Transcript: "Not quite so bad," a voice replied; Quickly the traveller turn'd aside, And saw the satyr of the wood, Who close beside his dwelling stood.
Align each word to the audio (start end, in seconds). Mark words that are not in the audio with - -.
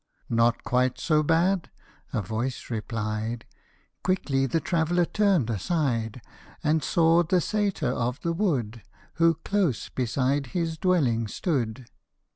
"Not 0.31 0.63
quite 0.63 0.99
so 0.99 1.21
bad," 1.21 1.69
a 2.11 2.23
voice 2.23 2.71
replied; 2.71 3.45
Quickly 4.03 4.47
the 4.47 4.59
traveller 4.59 5.05
turn'd 5.05 5.47
aside, 5.51 6.23
And 6.63 6.83
saw 6.83 7.21
the 7.21 7.39
satyr 7.39 7.91
of 7.93 8.19
the 8.21 8.33
wood, 8.33 8.81
Who 9.21 9.35
close 9.43 9.89
beside 9.89 10.47
his 10.57 10.79
dwelling 10.79 11.27
stood. 11.27 11.85